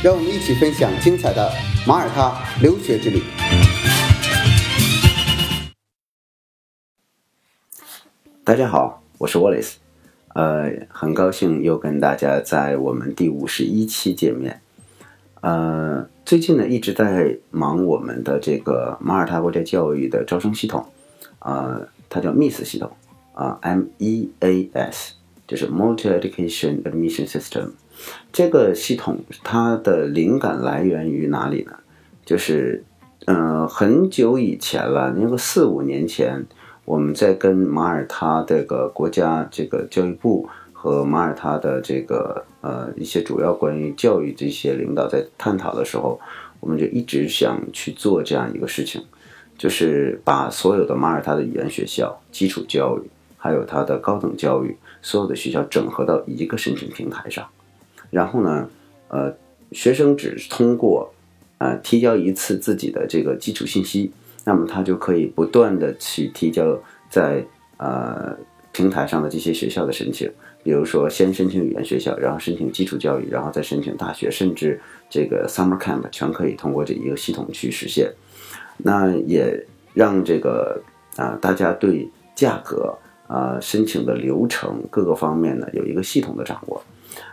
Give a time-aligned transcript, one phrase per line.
[0.00, 1.50] 让我们一起分享精彩的
[1.84, 3.20] 马耳他留学之旅。
[8.44, 9.74] 大家好，我是 Wallace，
[10.34, 14.60] 呃，很高兴又跟大家在我们第五十一期见面。
[15.40, 20.86] 呃，最近呢一直在忙我们的这个马耳他国家教育的招生系统，
[21.40, 22.88] 啊、它叫 MIS 系统，
[23.32, 25.14] 啊、M E A S，
[25.48, 27.70] 就是 Multi Education Admission System。
[28.32, 31.72] 这个系统它的灵感来源于哪里呢？
[32.24, 32.84] 就是，
[33.26, 36.46] 呃，很久以前了，那个四五年前，
[36.84, 46.20] 我们在跟马耳他这个国家这个教育部和马耳他的这个呃一些主要关于教育这些领导在探讨的时候，
[46.60, 49.02] 我们就一直想去做这样一个事情，
[49.56, 57.48] 就是把所有的马耳他的语言学校、基础教育，还有它的高等教育，所有的学校整合到一个申请平台上，
[58.10, 58.68] 然后呢，
[59.08, 59.34] 呃，
[59.72, 61.14] 学生只通过
[61.58, 64.10] 呃提交一次自己的这个基础信息，
[64.44, 67.44] 那么他就可以不断的去提交在
[67.76, 68.36] 呃
[68.72, 70.30] 平台上的这些学校的申请，
[70.62, 78.12] 比如说先申请语言学校，然后申请基础教育，然后再申请大学，甚至这个 summer camp 全可以通过这一个系统去实现。
[78.78, 80.80] 那也让这个
[81.16, 82.96] 啊、大家对价格
[83.28, 86.82] 啊、申请的流程各个方面呢有一个系统的掌握。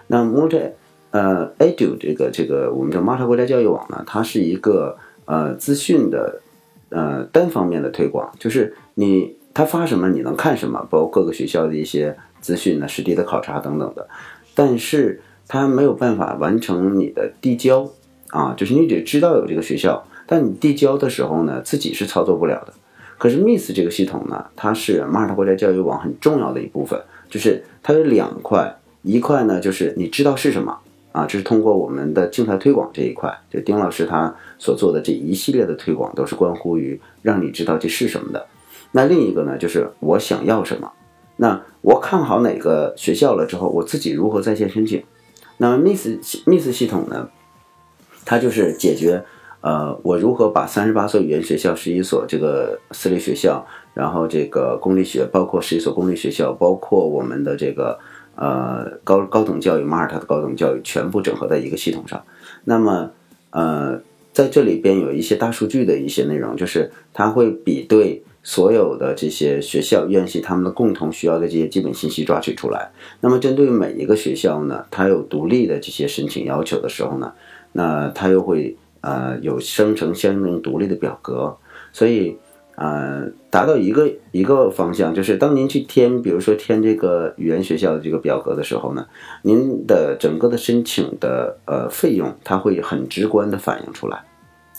[0.05, 0.69] 那 Multi
[1.09, 6.41] 呃 Edu 这个这个我们叫马塔国家教育网呢，它是一个呃资讯的
[6.89, 14.07] 呃单方面的推广，就是你他发什么你能看什么，包括各个学校的一些资讯呢、实地的考察等等的，
[14.53, 17.89] 但是它没有办法完成你的递交
[18.31, 22.73] 啊，就是你得知道有这个学校，但你递交的时候呢，自己是操作不了的。
[23.17, 30.77] 可是，Miss 这个系统呢，它是马耳他国家教育网很重要的一部分，就是它有两块，一块呢就是你知道是什么
[31.11, 38.45] 啊，这是通过我们的静态推广这一块，就丁老师他所做的这一系列的推广，都是关乎于让你知道这是什么的。
[38.91, 40.91] 那另一个呢，就是我想要什么，
[41.37, 45.03] 那我看好哪个学校了之后，我自己如何在线申请。
[45.57, 46.07] 那 Miss
[46.45, 47.29] Miss 系统呢，
[48.25, 49.23] 它就是解决
[49.65, 53.65] 呃，我如何把三十八所语言学校、十一所这个私立学校，
[53.95, 57.97] 然后这个公立学，包括十一所公立学校，包括我们的这个
[58.35, 62.23] 呃高高等教育，马耳他的高等教育全部整合在一个系统上。
[62.65, 63.09] 那么
[63.49, 63.99] 呃，
[64.31, 72.91] 在这里边有一些大数据的一些内容，就是它会比对所有的这些学校院系他们的共同需要的这些基本信息抓取出来。
[73.21, 77.33] 那么针对每一个学校呢，它有独立的这些申请要求的时候呢，
[77.71, 81.55] 那它又会呃有生成相应独立的表格，
[81.93, 82.35] 所以
[82.75, 89.05] 呃达到一个一个方向，就是当您去填，比如说填这个语言学校的这个表格的时候呢，
[89.43, 94.23] 您的整个的申请的呃费用，它会很直观的反映出来。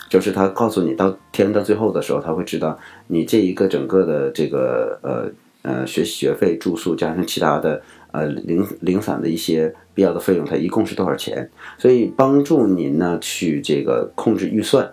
[0.08, 5.26] 就是他告诉你到填到最后的时候，他会知道你这一个整个的这个呃
[5.62, 7.82] 呃学学费、住宿加上其他的
[8.16, 11.50] 呃零零散的一些必要的费用，它一共是多少钱？
[11.78, 14.92] 所以帮助您呢去这个控制预算。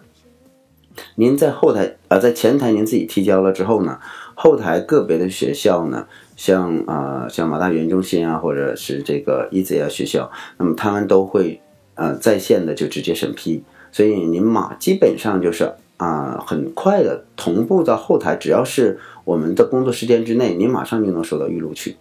[1.15, 3.99] 您在后台啊、呃，在前台您自己提交了之后呢，
[4.35, 11.59] 后台个别的学校呢，像啊、呃、像马大语言中心啊，或者是这个 EZ 啊学校，那么他们都会
[11.95, 13.63] 呃在线的就直接审批。
[13.91, 21.95] 所以您马基本上就是啊、很快的同步到后台，只要是我们的工作时间之内，您马上就能收到预录取。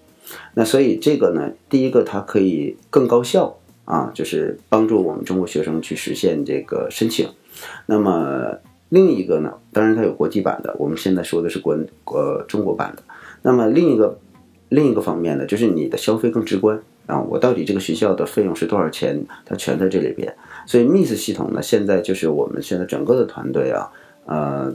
[0.54, 7.28] 那所以这个呢，第一个它可以更高效啊，就是帮助我们中国学生去实现这个申请。
[7.86, 8.58] 那么
[8.88, 11.76] 另一个呢，当然它有国际版的，我们现在说的是国
[12.06, 13.02] 呃中国版的。
[13.42, 14.18] 那么另一个
[14.68, 20.34] 另一个方面呢，就是你的消费更直观啊，我到底这个学校的费用是多少钱，它全在这里边。
[20.66, 23.90] 所以 Miss 系统呢，现在就是我们现在整个的团队啊，
[24.26, 24.72] 呃，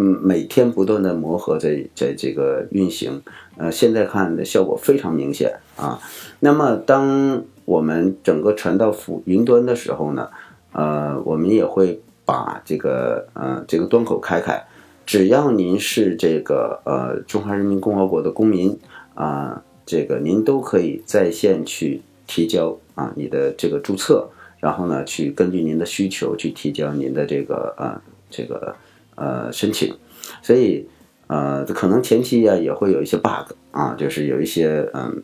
[0.00, 3.20] 嗯，每天不断的磨合在在这个运行，
[3.56, 5.98] 呃，现在看的效果非常明显啊。
[6.38, 10.28] 那么当我们整个传到服云端的时候呢，
[10.70, 14.64] 呃，我们也会把这个呃这个端口开开，
[15.04, 18.78] 只要您是这个呃中华人民共和国的公民
[19.14, 24.28] 啊、这个您都可以在线去提交啊你的这个注册。
[24.60, 28.74] 然后呢，去根据您的需求去提交您的这个呃这个
[29.18, 29.94] 呃申请，
[30.40, 30.88] 所以
[31.26, 35.22] 呃可能前期呀也会有一些 bug 啊，就是有一些嗯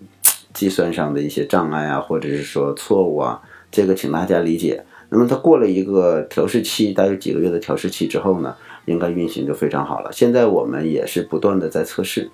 [0.53, 4.85] 计算上的一些障碍啊，或者是说错误啊，这个请大家理解。
[5.11, 8.57] 那么它过了一个调试期，大约几个月的调试期之后呢，
[8.87, 10.11] 应该运行就非常好了。
[10.13, 12.31] 现在我们也是不断的在测试，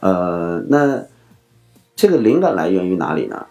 [0.00, 1.02] 呃，那
[1.96, 3.46] 这个灵感来源于哪里呢？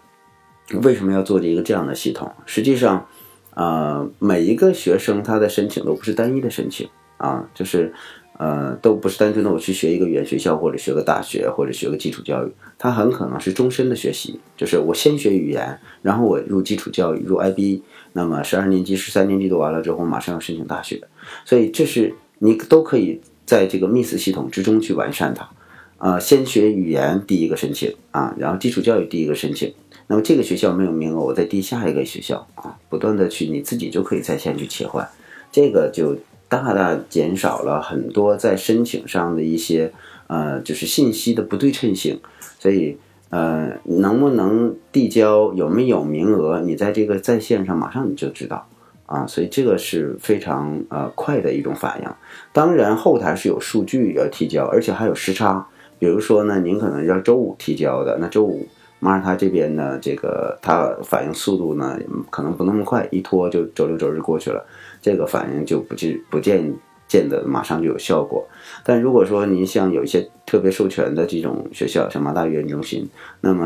[0.83, 2.31] 为什么要做这一个这样的系统？
[2.45, 3.07] 实际上，
[3.55, 6.87] 呃，每一个学生他的申请都不是单一的申请
[7.19, 7.94] 啊，就是
[8.38, 17.81] 呃，都不是单纯的我去学一个语言学校或者学个大学或者学个基础教育，它很可能是终身的学习，就是我先学语言，然后我入基础教育，入 IB，
[18.13, 21.01] 那么十二年级、十三年级读完了之后，马上要申请大学，
[21.45, 25.50] 所以这是你都可以在这个 Miss 系统之中去完善它。
[25.98, 29.74] 啊，先学语言第一个申请啊，然后基础教育第一个申请。
[30.07, 35.06] 那么这个学校没有名额，我再递下一个学校啊，不断的去，你自己就可以在线去切换，
[35.51, 36.16] 这个就
[36.49, 39.93] 大大减少了很多在申请上的一些
[40.27, 42.19] 呃，就是信息的不对称性。
[42.57, 42.97] 所以
[43.29, 48.67] 呃，能不能递交，有没有名额，你在这个在线上马上你就知道
[49.05, 52.09] 啊，所以这个是非常呃快的一种反应。
[52.51, 55.67] 当然后台是有数据要提交，而且还有时差，
[55.99, 58.67] 比如说呢，您可能要周五提交的，那周五。
[59.01, 61.97] 马耳他这边呢，这个它反应速度呢，
[62.29, 64.61] 可能不那么快，一拖就周六周日过去了，
[65.01, 66.73] 这个反应就不见不见
[67.07, 68.47] 见得马上就有效果。
[68.83, 73.09] 但如果说您像有一些特别授权的这种学校，像马大语言中心，
[73.41, 73.65] 那么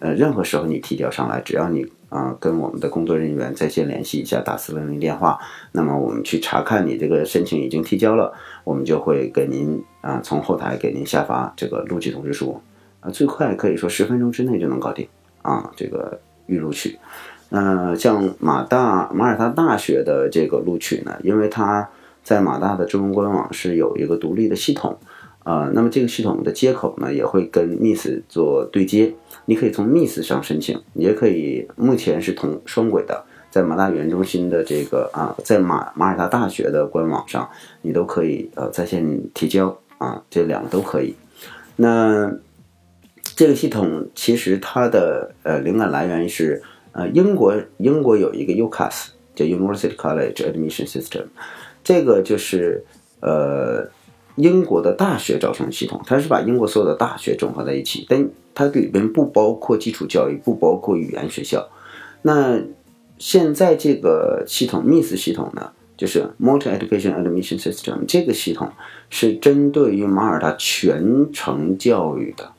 [0.00, 5.38] 呃，任何时候你提交上来，只要你啊跟我们的工作人员在线联系一下，打四零零电话，
[5.72, 8.34] 那么我们去查看你这个申请已经提交了，
[8.64, 12.60] 我们就会给您啊从后台给您下发这个录取通知书。
[13.00, 15.08] 啊，最快可以说十分钟之内就能搞定
[15.42, 15.72] 啊！
[15.74, 16.96] 这个预录取，
[17.52, 21.86] 呃，像马大马耳他大学的这个录取呢，因为它
[22.24, 24.98] 在马大的中文官网是有一个独立的系统，
[25.44, 29.12] 啊，那么这个系统的接口呢也会跟 Miss 做对接，
[29.44, 37.46] 你可以从 Miss 上申请，也可以目前是同双轨的，在马大语言中心的这个啊，在马马耳他大学的官网上，
[37.82, 41.14] 你都可以呃在线提交啊，这两个都可以，
[41.76, 42.32] 那。
[43.34, 51.24] 这个系统其实它的呃灵感来源是呃英国英国有一个 UCAS 叫 University College Admission System，
[51.82, 52.84] 这个就是
[53.20, 53.88] 呃
[54.36, 61.68] 英国的大学招生系统，它是把英国所有的大学整合在一起，但它里边不包括基础教育，不包括语言学校。
[62.22, 62.60] 那
[63.18, 68.70] 现在这个系统 Miss 系统呢，就是 Multi Education Admission System，这个系统
[69.10, 72.52] 是针对于马耳他全程教育的。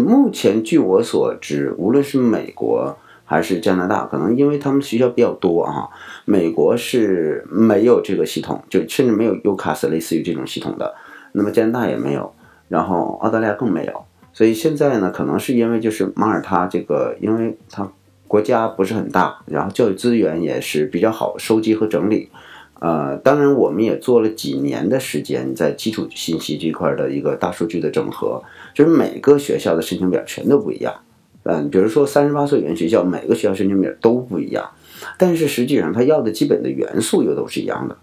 [0.00, 2.96] 目前，据我所知，无论是美国
[3.30, 5.86] 还是加拿大，可能因为他们学校比较多啊，
[6.24, 10.92] 美国是没有这个系统，就甚至没有 UCAS 类似于这种系统的。
[11.30, 12.34] 那么加拿大也没有，
[12.66, 13.92] 然后澳大利亚更没有。
[14.32, 17.88] 所以现在呢，可能是因为就是马耳他这个，因为它
[18.26, 22.30] 国家不是很大，然后教育资源也是比较好收集和整理。
[22.80, 28.42] 呃，当然，我们也做了几年的时间，在基础信息这块的一个大数据的整合，
[28.74, 30.92] 就是每个学校的申请表全都不一样。
[31.50, 34.70] 嗯，比如说三十八所语言学校，每个学校申请表都不一样，
[35.18, 37.96] 但是实际上他要的基本的元素又都是一样的。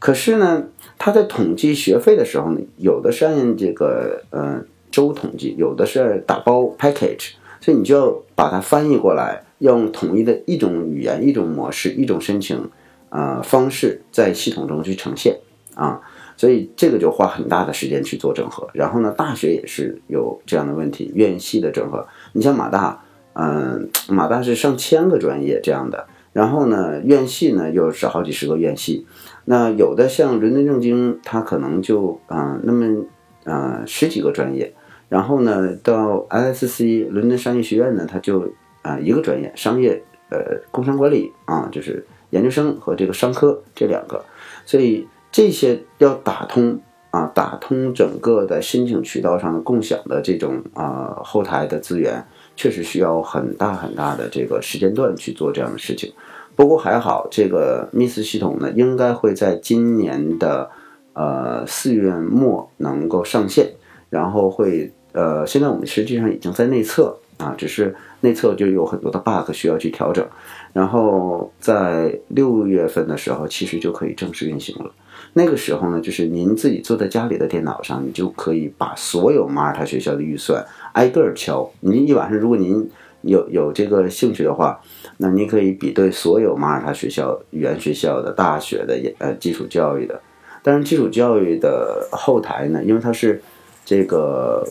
[0.00, 0.64] 可是呢，
[0.98, 12.68] 他在统计学费的时候呢，有的是按这个呃周统计，有的是打包 package，所以你就要把它翻译过来，用统一的一种语言、一种模式、一种申请。
[13.12, 15.36] 呃，方式在系统中去呈现
[15.74, 16.00] 啊，
[16.36, 18.68] 所以这个就花很大的时间去做整合。
[18.72, 22.06] 然后呢，大学也是有这样的问题，院系的整合。
[22.32, 23.02] 你像马大，
[23.34, 29.06] 嗯，马大是上千个专业这样的，然后呢，院系呢又是好几十个院系。
[29.44, 33.04] 那有的像伦敦政经，它可能就啊，那么
[33.44, 34.74] 呃十几个专业。
[35.08, 42.06] 然后呢，到 LSC 伦敦商业学院呢，它就啊一个专业，商业呃工商管理啊，就是。
[42.30, 44.24] 研究生和这个商科这两个，
[44.64, 52.24] 所以这些要打通啊，打通整个的申请渠道上的共享的这种啊后台的资源，
[52.54, 56.12] 确实需要很大很大的这个时间段去做这样的事情。
[56.54, 60.70] 不过还好，这个 Miss 系统呢，应该会在今年的
[61.14, 63.72] 呃四月末能够上线，
[64.08, 70.24] 然后会呃，现在我们实际上已经在内测啊，只是内测就有很多的 bug 需要去调整。
[70.72, 74.90] 然后在六月份的时候，其实就可以正式运行了。
[75.32, 81.70] 那个时候呢，就是您自己坐在家里的电脑上，你就可以把所有马耳他学校的预算挨个儿敲。
[81.80, 82.88] 您一晚上，如果您
[83.22, 84.80] 有有这个兴趣的话，
[85.18, 90.20] 那您可以比对所有马耳他学校、语言学校的、大学的、呃基础教育的。
[90.62, 93.40] 但是，基础教育的后台呢，因为它是
[93.84, 94.66] 这个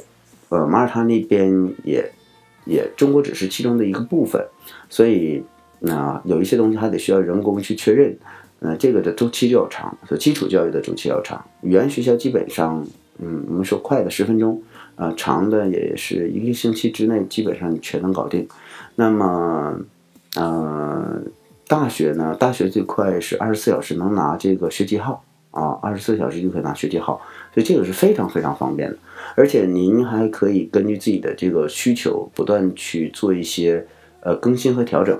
[0.49, 1.51] 呃马耳他那边
[1.83, 2.11] 也
[2.65, 4.45] 也中国只是其中的一个部分，
[4.89, 5.43] 所以
[5.79, 8.17] 那有一些东西还得需要人工去确认。
[8.59, 11.43] 呃，这个的周期就要长，所以基础教育的周期要长。
[11.61, 12.85] 语言学校基本上，
[13.19, 14.61] 嗯，我们说快的十分钟，
[14.95, 18.45] 呃，长的也是一个星期之内，基本上全能搞定。
[18.95, 19.79] 那么，
[20.35, 21.21] 呃，
[21.67, 27.21] 大学呢，大学最快是二十四小时能拿这个学籍号啊，二十四小时就可以拿学籍号，
[27.53, 28.97] 所以这个是非常非常方便的。
[29.35, 33.85] 而且您还可以根据自己的这个需求，不断去做一些
[34.19, 35.17] 呃更新和调整。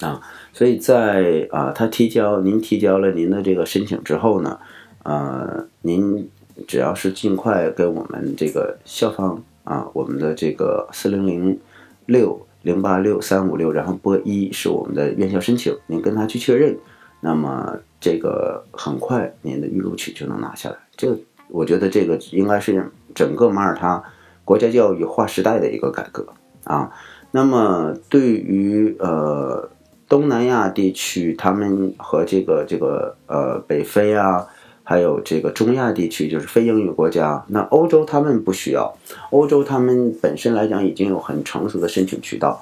[0.00, 0.20] 啊，
[0.52, 4.58] 所以在啊，他提交您提交了您的这个申请之后呢，
[5.02, 6.28] 呃，您
[6.66, 11.58] 只要是尽快跟我们这个校方啊，我们的这个四零零
[12.06, 16.76] 六零八六三五六，然后拨一是我们的院校申请，您跟他去确认，
[17.20, 20.76] 那么这个很快您的预录取就能拿下来。
[20.96, 21.18] 这
[21.48, 24.02] 我觉得这个应该是整个马耳他
[24.44, 26.26] 国家教育划时代的一个改革
[26.64, 26.92] 啊。
[27.32, 29.68] 那么对于呃。
[30.10, 34.44] 东南亚地区，他们和这个这个呃北非啊，
[34.82, 37.44] 还有这个中亚地区，就是非英语国家。
[37.46, 38.92] 那欧洲他们不需要，
[39.30, 42.60] 欧洲他们本身来讲已经有很成熟的申请渠道。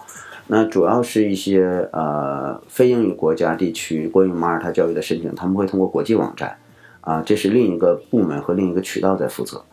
[0.48, 6.58] 那主要是一些呃非英语国家地区关于马耳他教育的申请，他们会通过国际网站
[7.00, 9.64] 啊，这是另一个部门和另一个渠道在负责。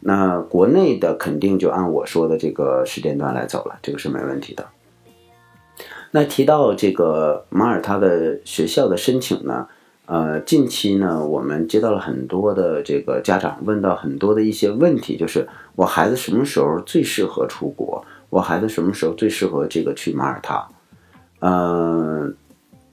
[0.00, 4.66] 那国内的肯定就按我说的这个时间段来走了，这个是没问题的。
[6.14, 9.66] 那提到这个马耳他的学校的申请呢，
[10.04, 18.04] 呃，近期呢，我们接到了很多的这个家长问到很多的一些问题，就是我孩子什么时候最适合出国？
[18.28, 20.68] 我孩子什么时候最适合这个去马耳他？
[21.40, 22.36] 嗯，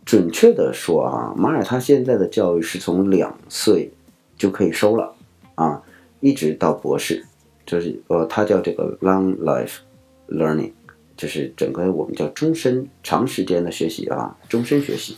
[0.05, 3.91] 准确的说啊，马耳他现在的教育是从两岁
[4.37, 5.13] 就可以收了
[5.55, 5.81] 啊，
[6.21, 7.25] 一直到博士，
[7.65, 9.79] 就是呃，它叫这个 long life
[10.29, 10.71] learning。
[11.19, 15.17] 就是整个我们叫终身长时间的学习啊，终身学习。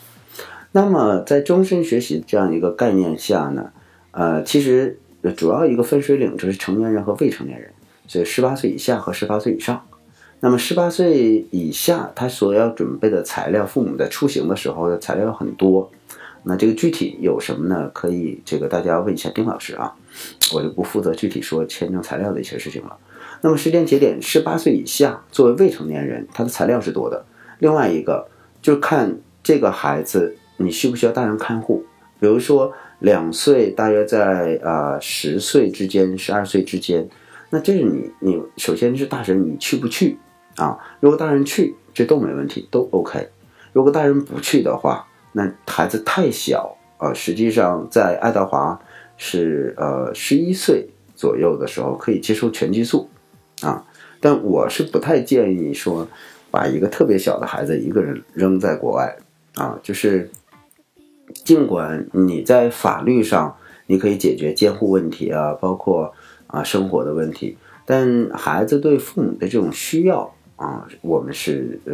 [0.72, 3.72] 那么在终身学习这样一个概念下呢，
[4.10, 4.98] 呃，其实
[5.38, 7.72] 主要一个分水岭就是成年人和未成年人，
[8.08, 9.80] 所以十八岁以下和十八岁以上。
[10.40, 15.92] 那么十八岁以下，他所要准备的材料，父母在出行的时候的材料很多。
[16.44, 17.88] 那这个具体有什么呢？
[17.94, 19.94] 可以这个大家问一下丁老师啊，
[20.52, 22.98] 我就不负责具体说签证材料的一些事情了。
[23.44, 27.26] 那么时间节点，十八岁以下作为未成年人，他的材料是多的。
[27.60, 28.28] 另外一个
[28.62, 31.84] 就看这个孩子你需不需要大人看护。
[32.20, 37.10] 比如说两岁，大约在呃十岁之间、十二岁之间，
[37.50, 40.20] 那这是你你首先是大人你去不去
[40.58, 40.78] 啊？
[41.00, 43.28] 如果大人去，这都没问题，都 OK。
[43.74, 47.12] 如果大人不去的话，那孩子太小啊。
[47.12, 48.80] 实际上在爱德华
[49.18, 53.10] 是呃十一岁左右的时候可以接受全激素。
[53.62, 53.86] 啊，
[54.20, 56.08] 但我是不太建议说，
[56.50, 59.16] 把一个特别小的孩子一个人扔在国外
[59.56, 59.80] 啊。
[59.84, 60.30] 就是，
[61.46, 66.14] 尽管你在法律上你可以解决监护问题啊，包括
[66.48, 71.94] 啊生活的问题，但孩子对父母的这种需要啊，我们是呃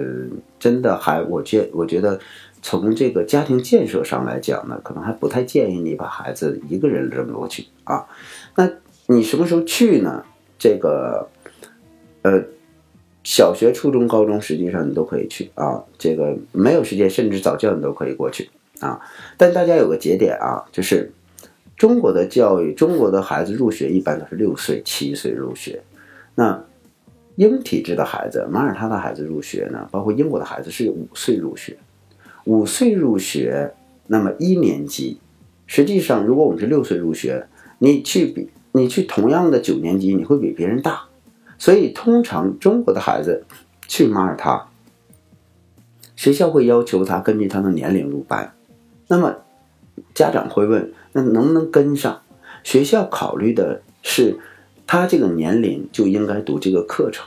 [0.57, 2.19] 真的还我觉我觉得
[2.61, 8.07] 从这个家庭建设上来讲呢，可能还不太建议你把孩子一个人扔过去啊。
[8.55, 8.69] 那
[9.07, 10.23] 你什么时候去呢？
[10.57, 11.27] 这个。
[12.27, 12.43] 呃，
[13.23, 15.81] 小学、初中、高中，实际上你都可以去啊。
[15.97, 18.49] 这个没有时间，甚至早教你都可以过去
[18.81, 18.99] 啊。
[19.37, 21.09] 但大家有个节点啊，就是
[21.77, 25.81] 中国的教育，中国的孩子入学一般都是六岁、七岁入学。
[26.35, 26.61] 那
[27.37, 31.77] 英体制的孩子，马耳他的孩子入学呢，包括英国的孩子是五岁入学。
[32.43, 33.73] 五岁入学，
[34.07, 35.17] 那么一年级，
[35.65, 37.47] 实际上如果我们是六岁入学，
[37.79, 41.06] 你去比你去同样的九年级，你会比别人大。
[41.57, 43.45] 所以，通常中国的孩子
[43.87, 44.67] 去马耳他，
[46.15, 48.53] 学校会要求他根据他的年龄入班。
[49.07, 49.35] 那么，
[50.13, 52.21] 家长会问：那能不能跟上？
[52.63, 54.37] 学校考虑的是
[54.85, 57.25] 他这个年龄就应该读这个课程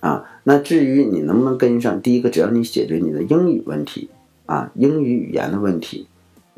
[0.00, 0.24] 啊。
[0.42, 4.10] 那至于你能不能跟上，第一个，只要你解决你的英语问题
[4.46, 6.06] 啊，英语语言的问题，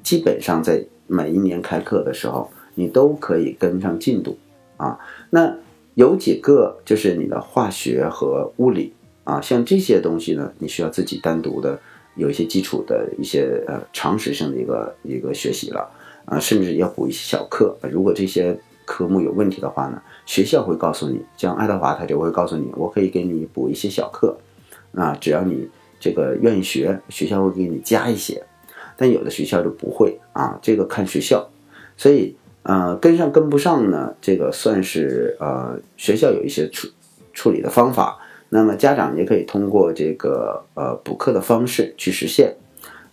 [0.02, 4.38] 基本上在每一年开课的时候，你都可以跟上进度
[4.78, 4.98] 啊。
[5.30, 5.54] 那
[5.96, 8.92] 有几个就是你的化学和物理
[9.24, 11.80] 啊，像这些东西呢，你需要自己单独的
[12.16, 15.90] 有一些基础的一些呃常识性的一个一个学习了
[16.26, 17.74] 啊，甚至要补一些小课。
[17.90, 24.36] 如果这些科目有问题的话呢，学校会告诉你，像爱德华他就会告诉你，我可以给你补一些小课，
[24.92, 25.66] 啊，只要你
[25.98, 28.44] 这个愿意学，学校会给你加一些。
[28.98, 31.48] 但有的学校就不会啊，这个看学校，
[31.96, 32.36] 所以
[32.66, 36.88] 呃跟上跟不上呢，这个算是呃学校有一些处
[37.32, 38.18] 处理的方法，
[38.48, 42.56] 那么家长也可以通过这个呃补课的方式去实现。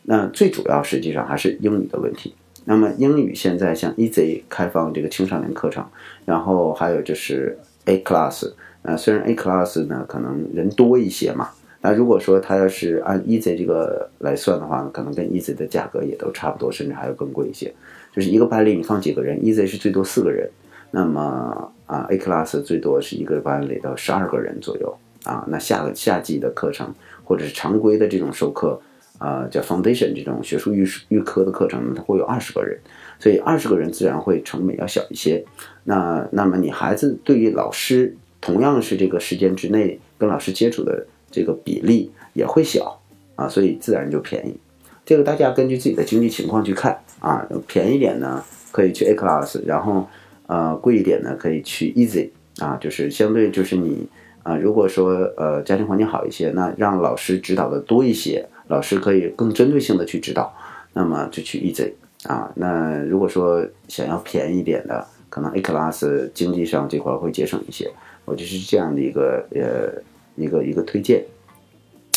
[0.06, 2.34] 那最主要实际上还是英语的问题。
[2.66, 5.86] 那么英语现在像 Easy 开放这个青少年课程，
[6.26, 11.50] 然后还有就是 A Class，呃虽然 A Class 呢可能人多一些嘛。
[11.82, 17.74] 那如果说他要是按 Easy 这个来算的话呢，可能跟 Easy 的价格也都差不多，甚至还要更贵一些。
[18.14, 20.50] 就是一个班里你放几个人，Easy 是最多四个人，
[20.92, 25.44] 那么啊 A Class 最多是一个班里到十二个人左右啊。
[25.50, 26.94] 那下个夏季的课程
[27.24, 28.80] 或者是常规的这种授课
[29.18, 32.80] 啊，叫 Foundation 这种学术预预科的课程呢，它会有二十个人，
[33.20, 35.44] 所以二十个人自然会成本要小一些。
[35.84, 41.06] 那那么你孩子对于老师同样是这个时间之内跟老师接触的。
[41.36, 43.02] 这个比例也会小
[43.34, 44.56] 啊，所以自然就便宜。
[45.04, 50.08] 这个大家根据自己的经济情况去看啊，便宜点呢可以去 A class，然后
[50.48, 54.06] 呃贵一点呢可以去 Easy 啊，就是相对就是你
[54.44, 60.54] 啊，如果说呃家庭环境好一些，那让老师指导的多一些，老师可以更针对性的去指导，
[60.92, 61.94] 那么就去 Easy
[62.30, 62.52] 啊。
[62.56, 67.90] 那如果说想要便宜一点的，可能 A class 经济上这块会节省一些，
[68.26, 70.04] 我就是这样的一个呃。
[70.36, 71.24] 一个一个推荐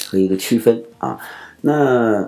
[0.08, 1.20] 和一个区分啊，
[1.60, 2.26] 那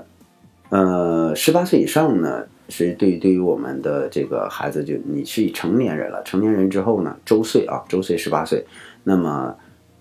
[0.69, 8.65] 呃，十八岁以上呢，所以对于对于我们的这个孩子，就你是成年人了，成年人之后呢，周岁啊，周岁十八岁，
[9.05, 9.55] 那么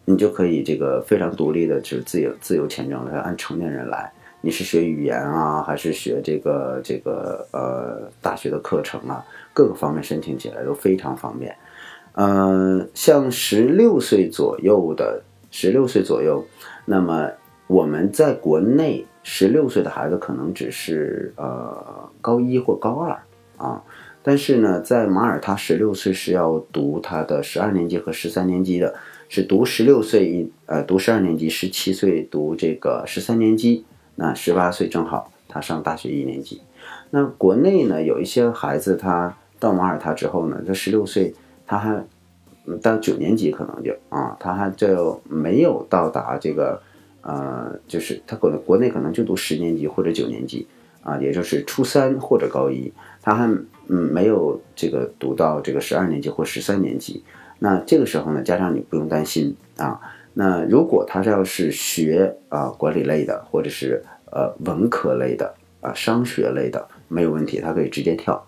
[0.06, 4.12] 你就可以这个非常独立的，就是自由自由签证来按成年人来。
[4.42, 11.56] 你是学语言啊，还是学这个这个呃大学的课程啊，各个方面申请起来都非常方便。
[12.14, 15.22] 嗯，像十六岁左右的。
[15.50, 16.46] 十六岁左右，
[16.86, 17.32] 那么
[17.68, 23.20] 我们在国内十六岁的孩子可能只是呃高一或高二
[23.58, 23.84] 啊，
[24.24, 28.96] 但是呢，在马耳他十六岁是要读他的十二年级和十三年级的，
[29.28, 33.84] 是读十六岁一呃读十二年级，十七岁读这个十三年级，
[34.16, 36.62] 那十八岁正好他上大学一年级。
[37.10, 41.36] 那国内呢，有一些孩子他到马耳他之后呢，他十六岁
[41.66, 42.02] 他还。
[42.82, 46.82] 到九年级可能就啊，他还就没有到达这个，
[47.28, 50.66] 呃，就是他可能国内可能就读十年级或者九年级
[51.02, 52.90] 啊，也就是初三或者高一，
[53.22, 53.50] 他还
[53.86, 57.22] 没有这个读到这个十二年级或十三年级。
[57.60, 60.00] 那这个时候呢，家长你不用担心啊。
[60.34, 68.42] 那如果他要是学啊管理类的或者是呃文科类的啊商学类的，没有问题，他可以直接跳。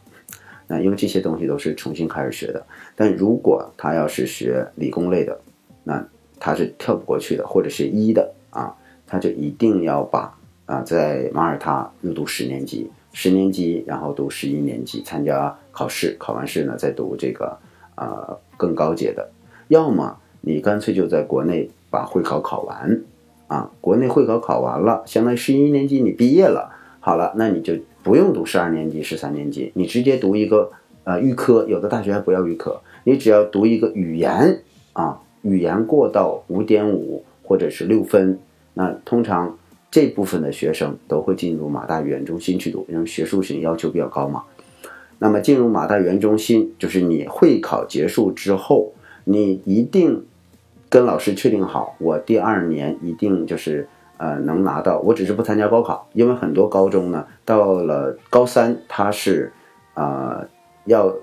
[0.68, 2.66] 那因为这些东西都是重新开始学的，
[2.96, 5.38] 但如果他要是学理工类的，
[5.84, 6.08] 那
[6.40, 17.58] 他是跳不过去的，或者是一的啊，他就一定要把啊在马耳他入读十年级，十年级然后读十一年级，参加考试，考完试呢再读这个
[17.96, 19.30] 啊更高阶的，
[19.68, 23.02] 要么你干脆就在国内把会考考完
[23.48, 27.74] 啊，国内会考考完了，相当于十一年级你毕业了，好了，那你就。
[28.02, 30.72] 不用读十二年级、十三年级，你直接读一个
[31.04, 38.38] 呃预科，有的大学还不要预科，你只要读一个语言啊，语言过到五点五或者是六分，
[38.76, 39.58] 那通常
[39.90, 44.44] 这部分的学生都会进入马大语言中心去读，因为学术性要求比较高嘛。
[45.18, 50.24] 那么进入马大语言中心，就是你会考结束之后，你一定
[50.88, 53.88] 跟老师确定好，我第二年一定就是。
[54.22, 59.50] 呃，能拿到，我只是不参加高考，因为很多高中呢，到了高三，他是，
[59.94, 60.46] 呃，
[60.84, 61.16] 要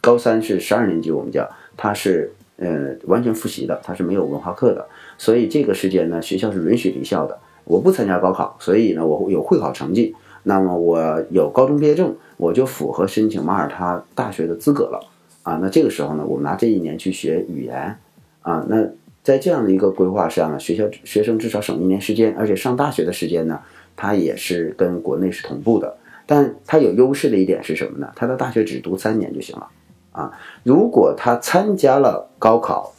[0.00, 4.86] 高三是十二年级，我们叫他是，呃，完全复习的，他是没有文化课的，
[5.18, 7.38] 所以这个时间呢，学校是允许离校的。
[7.64, 15.00] 我不参加高考，所以呢，我有会考成绩，那么我有高中毕业证，我就符合申请马耳他大学的资格了，
[15.42, 17.98] 啊，那这个时候呢，我们拿这一年去学语言，
[18.42, 18.86] 啊，那。
[19.24, 23.58] 在这样的一个规划上呢，学校学生至少省一年时间，而且上大学的时间呢，
[23.96, 25.96] 它也是跟国内是同步的。
[26.26, 28.12] 但它有优势的一点是什么呢？
[28.14, 29.66] 他的大学只读三年就行了
[30.12, 30.30] 啊。
[30.62, 32.93] 如果他参加了高考，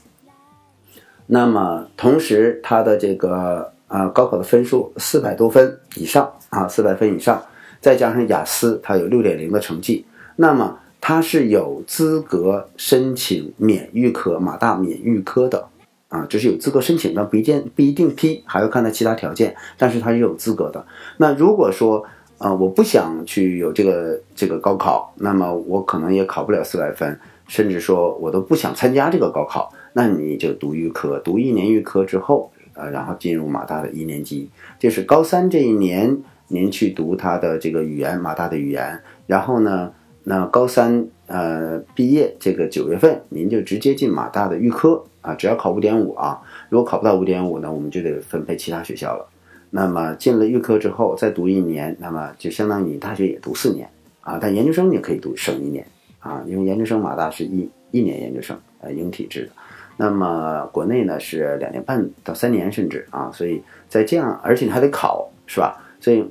[1.28, 7.44] 那么同时他的这个啊高考的分数四百多分以上啊，四百分以上，
[7.82, 15.68] 再加上雅思，他有六点零的成绩，那么他是有资格申请免预科马大免预科的。
[16.08, 20.86] 啊，就是有资格申请的，不一定不一定批，还要看他其他条件，但是他是有资格的。
[21.18, 22.06] 那如果说
[22.38, 36.18] 啊，我不想去有这个这个高考，那么我可能也考不了四百分，甚至说我都不想参加这个高考，那你就读预科，读一年预科之后，呃，然后进入马大的一年级，就是高三这一年
[36.50, 39.94] 您去读他的这个语言，马大的语言，然后呢，
[40.26, 49.26] 那高三呃毕业这个九月份您就直接进马大的预科啊，只要考五点五啊，如果考不到五点五呢，我们就得分配其他学校了。
[49.70, 53.90] 那么进了预科之后再读一年，那么就相当于你大学也读四年。
[54.20, 55.88] 啊，但研究生你可以读省一年。
[56.20, 59.52] 啊，因为研究生马大是一一年研究生，呃，英体制的。
[59.98, 65.78] 那么国内呢是两年半到三年甚至啊，所以在这样，而且你还得考，是吧？
[66.00, 66.26] 所以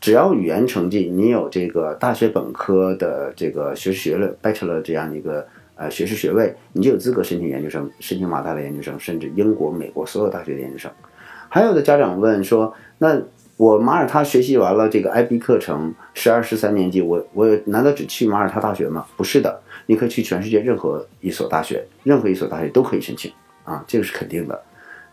[0.00, 10.90] 只要语言成绩你有这个大学本科的这个学士学位 Bachelor 这样一个呃学士学位，你就有资格申请研究生，申请马大的研究生，甚至英国、美国所有大学的研究生。
[11.48, 13.20] 还有的家长问说：“那
[13.56, 19.04] 我马耳他学习完了这个 IB 课程，十二、十三年级，我我难道只去马耳他大学吗？
[19.16, 23.28] 不是的，你可以去全世界任何一所大学，任何一所大学都可以申请
[23.64, 24.62] 啊，这个是肯定的。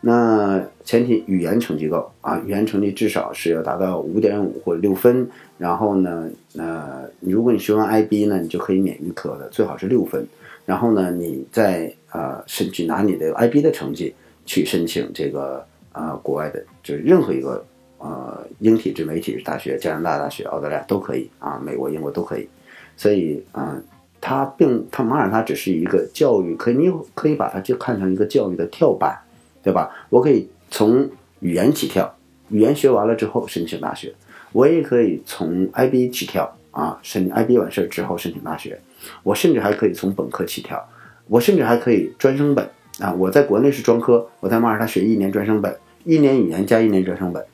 [0.01, 5.27] 那前提语言成绩够啊，语言成绩至少是要达到五点五或六分。
[5.57, 10.23] 然后呢，呃，如果你学完 IB 呢，你就可以免预科的，最好是六分。
[10.63, 14.13] 然后呢，你再呃申请拿你的 IB 的成绩
[14.45, 15.65] 去申请这个。”
[15.97, 17.65] 啊，国外的就是任何一个
[17.97, 22.47] 呃英体制、美体制大学，加拿大大学、澳大利亚都可以啊，美国、英国都可以。
[22.95, 23.75] 所以啊，
[24.19, 29.17] 它并它马耳他只是一个教育，可以你可以把它就看成一个教育的跳板，
[29.63, 29.89] 对吧？
[30.09, 32.15] 我可以从语言起跳，
[32.49, 34.09] 语言学完了之后申请大学；
[34.51, 38.75] 我也可以从 IB 起跳啊，申 IB 完事儿之后申请大学；
[39.23, 40.83] 我甚至还可以从本科起跳，
[41.27, 43.13] 我甚至还可以专升本啊！
[43.13, 45.75] 我在国内是专科，我在马耳他学一年专升本。
[46.03, 47.45] 一年语言加一年专升本，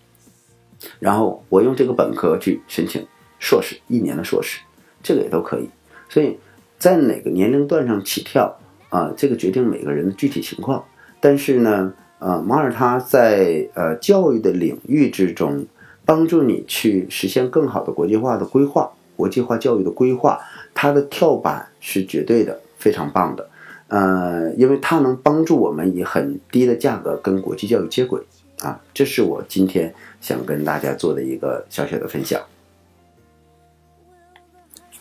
[0.99, 3.03] 然后我用这个本科去申请
[3.39, 4.59] 硕士，一年的硕士，
[5.01, 5.67] 这个也都可以。
[6.07, 6.37] 所以
[6.83, 10.83] 在哪个年龄段上起跳啊，这个决定每个人的具体情况。
[11.21, 15.65] 但是呢，呃，马耳他在呃教育的领域之中，
[16.03, 20.37] 帮助你去实现更好的国际化的规划，国际化教育的规划，
[20.73, 23.47] 它的跳板是绝对的，非常棒的。
[23.87, 28.21] 呃，因为它能帮助我们以很低的价格跟国际教育接轨。
[28.59, 32.41] 啊，这是我今天想跟大家做的一个小小的分享。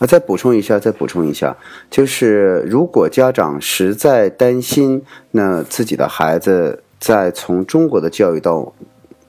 [0.03, 1.57] 啊，再补充一下，再补充一下，
[1.88, 8.73] 就是如果家长实在担心，那自己的孩子在从中国的教育到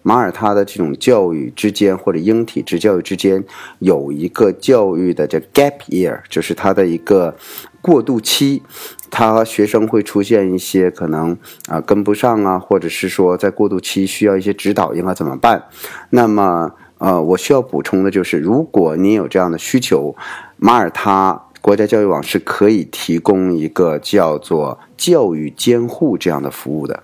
[0.01, 3.43] 马耳他的这种教育之间，或者英体制教育之间
[3.77, 7.35] 有一个教育的这 gap year，就是他的一个
[7.79, 8.63] 过渡期。
[9.11, 15.65] 他学生会出现一些可能啊跟不上啊，或者是说在过渡期需要一些指导，应该怎么办？
[16.09, 20.15] 那么呃，我需要补充的就是，如果您有这样的需求，
[20.65, 27.03] 马耳他国家教育网是可以提供一个叫做教育监护这样的服务的，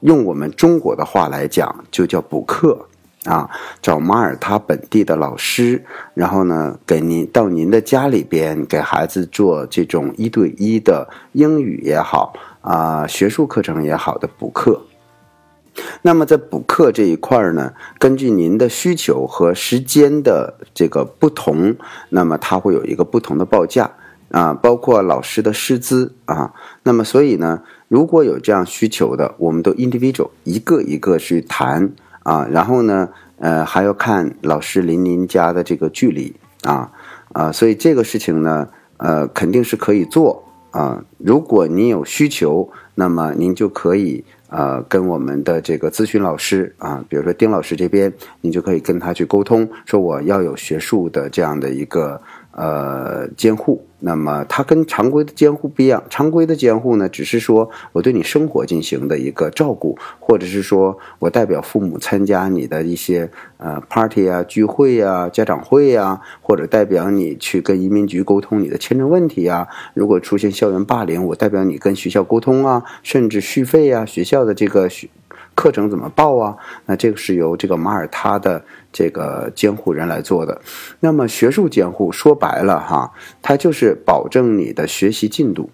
[0.00, 2.88] 用我们中国的话来讲，就叫补课。
[3.24, 3.48] 啊，
[3.80, 14.82] 找马耳他本地的老师，然后呢，给您到您的家里边给孩子做这种一对一的英语也好啊，学术课程也好的补课。
[16.02, 21.76] 那么在补课这一块儿呢，根据您的需求和时间的这个不同，
[22.08, 23.90] 那么它会有一个不同的报价
[24.30, 26.52] 啊，包括老师的师资啊。
[26.82, 31.92] 那么所以呢，如果有这样需求的，我们都 individual 一个一个去谈。
[32.22, 36.92] 啊，然后呢，呃，还要看老师离您家的这个距离啊，
[37.32, 41.02] 啊，所以这个事情呢，呃，肯定是可以做啊。
[41.16, 52.20] 如果您有需求，那么您就可以呃跟我们的这个咨询老师啊，比如说丁老师这边，你就可以跟他去沟通，说我要有学术的这样的一个
[52.52, 53.84] 呃监护。
[54.00, 69.68] 那么它跟常规的监护不一样，常规的监护呢，只是说我对你生活进行的一个照顾，或者是说我代表父母参加你的一些呃 party 啊、聚会啊、家长会啊，或者代表你去跟移民局沟通你的签证问题啊。
[69.94, 75.08] 如果出现校园霸凌，我代表你跟学校沟通啊，甚至续费啊，学校的这个学。
[75.60, 76.56] 课程怎么报啊？
[76.86, 80.58] 那这个是由这个马耳他的这个监护人来做的。
[81.00, 85.68] 那么学术监护说白了哈，它就是保证你的学习进度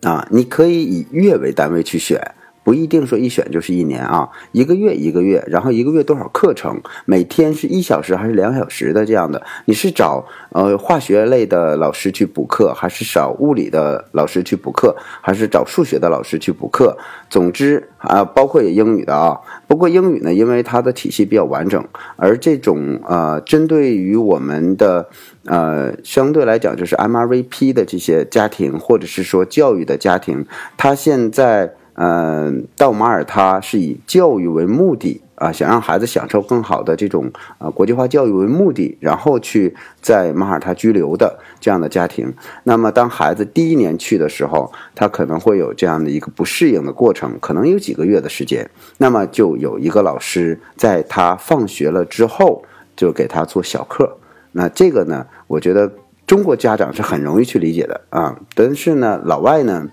[0.00, 0.26] 啊。
[0.30, 2.18] 你可以以月为单位去选，
[2.62, 9.42] 不一定说一选就是一年啊，一个月一个月，然后一个月多少课程，每天是一小时还是两小时的这样的？
[9.64, 16.96] 你是找呃化学类的老师去补课，还是找物理的老师去补课，还是找数学的老师去补课？
[17.30, 19.40] 总之啊，包括也英语的啊。
[19.66, 21.82] 不过英语呢，因为它的体系比较完整，
[22.16, 25.08] 而这种呃针对于我们的
[25.46, 30.44] 呃相对来讲就是 MRVP 的这些家庭，或者是说教育的家庭，
[30.76, 31.74] 它现在。
[32.02, 42.32] 嗯，到马耳他是以教育为目的啊，想让孩子享受更好的这种呃国际化教育为目的，然后去在马耳他居留的这样的家庭。
[42.64, 48.66] 那么，当孩子第一年去的时候，他可能会有这样的一个不适应的过程，可能有几个月的时间。
[48.96, 52.64] 那么，就有一个老师在他放学了之后，
[52.96, 54.16] 就给他做小课。
[54.52, 55.92] 那这个呢，我觉得
[56.26, 59.86] 中国家长是很容易去理解的啊，但是呢，老外呢。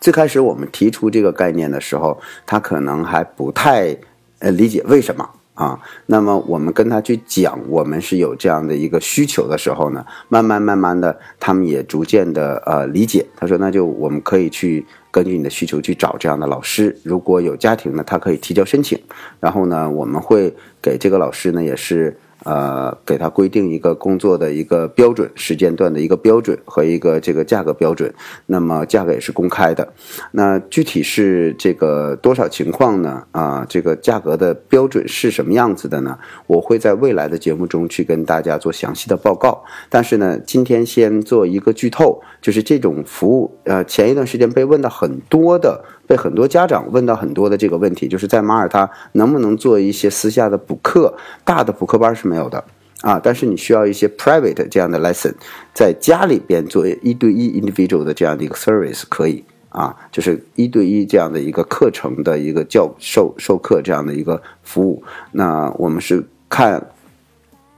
[0.00, 3.96] 最开始我们提出这个概念的时候，他可能还不太
[4.38, 5.78] 呃理解为什么啊。
[6.06, 13.26] 那么我们跟他去讲，我们是有这样的一个需求的时候呢，慢慢慢慢的，他们也逐渐的呃理解。
[13.36, 16.96] 他说，那就我们可以去根据你的需求去找这样的老师。
[17.02, 18.98] 如果有家庭呢，他可以提交申请，
[19.38, 22.16] 然后呢，我们会给这个老师呢也是。
[22.44, 28.12] 呃，给他规定一个工作的一个标准时间段的一个标准和一个这个价格标准，
[28.46, 29.92] 那么价格也是公开的。
[30.32, 33.22] 那具体是这个多少情况呢？
[33.32, 36.18] 啊，这个价格的标准是什么样子的呢？
[36.46, 39.62] 我会在未来的节目中去跟大家做详细的报告。
[39.88, 45.84] 但是呢，今天先做一个剧透，就是这种服务，呃，前一段时间被问到很多的。
[46.10, 51.14] 被很多家长问到很多的这个问题，就是在马耳他能不能做一些私下的补课？
[51.44, 52.64] 大的补课班是没有的
[53.02, 55.32] 啊，但是你需要一些 private 这样的 lesson，
[55.72, 65.00] 在家里边做一对一 individual 的这样的一个 service 可以啊，就是一对一这样的一个课程的一个教授授课这样的一个服务。
[65.30, 66.84] 那我们是看。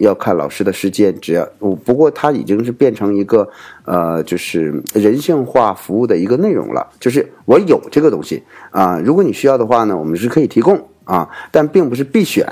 [0.03, 1.49] 要看老师的时间，只要
[1.85, 3.49] 不过它已经是变成一个
[3.85, 6.87] 呃，就是人性化服务的一个内容了。
[6.99, 12.45] 就是我有这个东西啊，如果你需要的话呢，我们是可以提供啊，但并不是必选，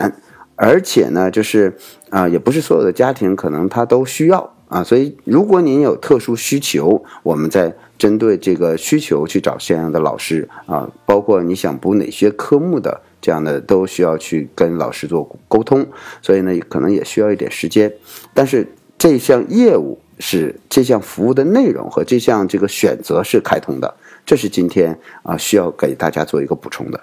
[0.56, 1.76] 而且呢，就是
[2.08, 13.00] 啊，也不是所有的家庭可能他都需要啊，所以如果您有特殊需求，我们在针对这个需求去找相应的老师啊，包括你想补哪些科目的。
[13.20, 15.86] 这样的都需要去跟老师做沟通，
[16.22, 17.92] 所以呢，可能也需要一点时间。
[18.32, 18.66] 但是
[18.98, 27.00] 这项业务是这项服务的内容和这项这个选择是开通的，这是今天啊需要给大家做一个补充的。